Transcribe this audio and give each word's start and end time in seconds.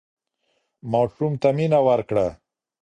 ماشوم 0.91 1.33
ته 1.41 1.49
مينه 1.57 1.79
ورکړه 1.87 2.27